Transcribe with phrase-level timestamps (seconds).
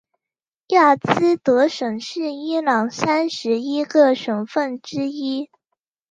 [0.69, 5.51] 亚兹德省是伊朗三十一个省份之一。